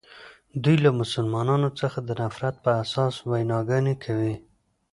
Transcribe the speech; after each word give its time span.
دوی 0.63 0.75
له 0.85 0.91
مسلمانانو 1.01 1.69
څخه 1.79 1.99
د 2.03 2.09
نفرت 2.21 2.55
په 2.63 2.69
اساس 2.83 3.13
ویناګانې 3.29 3.95
کوي. 4.03 4.35